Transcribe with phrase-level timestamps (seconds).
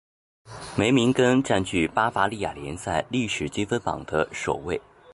[0.75, 4.81] 梅明根占据巴伐利亚联赛历史积分榜的首位。